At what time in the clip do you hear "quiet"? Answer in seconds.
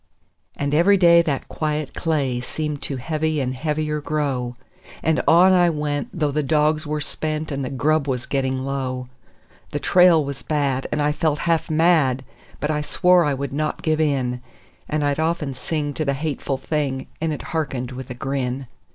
1.47-1.93